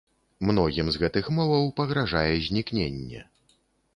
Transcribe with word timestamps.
Многім 0.49 0.87
з 0.93 1.01
гэтых 1.03 1.25
моваў 1.41 1.69
пагражае 1.79 2.33
знікненне. 2.47 3.21